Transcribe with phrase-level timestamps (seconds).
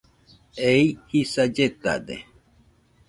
[0.69, 2.17] Ei jisa lletade.